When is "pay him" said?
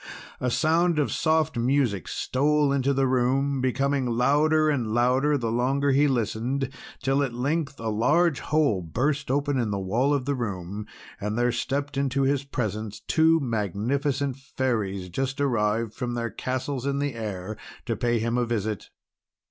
17.95-18.39